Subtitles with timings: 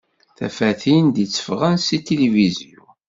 [0.37, 2.85] Tafatin d-itteffɣen si tilifizyu.